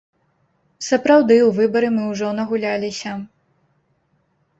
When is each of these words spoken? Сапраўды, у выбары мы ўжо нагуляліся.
Сапраўды, 0.85 1.35
у 1.47 1.51
выбары 1.59 1.91
мы 1.97 2.03
ўжо 2.13 2.31
нагуляліся. 2.39 3.11